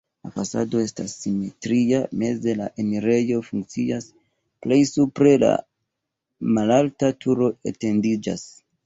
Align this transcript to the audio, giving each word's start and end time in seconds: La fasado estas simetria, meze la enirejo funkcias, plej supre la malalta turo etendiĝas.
La 0.25 0.29
fasado 0.35 0.79
estas 0.83 1.11
simetria, 1.23 1.99
meze 2.23 2.55
la 2.61 2.69
enirejo 2.83 3.37
funkcias, 3.49 4.07
plej 4.67 4.79
supre 4.93 5.35
la 5.45 5.53
malalta 6.57 7.11
turo 7.27 7.51
etendiĝas. 7.75 8.49